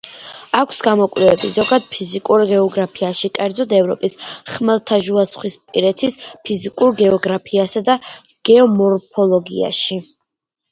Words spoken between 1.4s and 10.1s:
ზოგად ფიზიკურ გეოგრაფიაში, კერძოდ ევროპის, ხმელთაშუაზღვისპირეთის ფიზიკურ გეოგრაფიასა და გეომორფოლოგიაში.